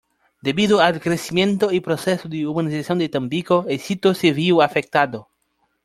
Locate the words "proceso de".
1.79-2.47